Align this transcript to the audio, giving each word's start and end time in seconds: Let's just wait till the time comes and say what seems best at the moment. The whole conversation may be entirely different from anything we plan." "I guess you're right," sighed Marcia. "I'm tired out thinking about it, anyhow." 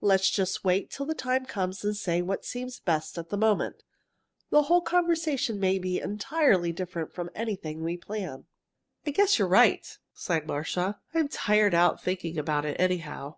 Let's 0.00 0.30
just 0.30 0.64
wait 0.64 0.90
till 0.90 1.04
the 1.04 1.14
time 1.14 1.44
comes 1.44 1.84
and 1.84 1.94
say 1.94 2.22
what 2.22 2.46
seems 2.46 2.80
best 2.80 3.18
at 3.18 3.28
the 3.28 3.36
moment. 3.36 3.82
The 4.48 4.62
whole 4.62 4.80
conversation 4.80 5.60
may 5.60 5.78
be 5.78 6.00
entirely 6.00 6.72
different 6.72 7.12
from 7.12 7.28
anything 7.34 7.82
we 7.84 7.98
plan." 7.98 8.46
"I 9.06 9.10
guess 9.10 9.38
you're 9.38 9.46
right," 9.46 9.86
sighed 10.14 10.46
Marcia. 10.46 11.00
"I'm 11.12 11.28
tired 11.28 11.74
out 11.74 12.02
thinking 12.02 12.38
about 12.38 12.64
it, 12.64 12.80
anyhow." 12.80 13.32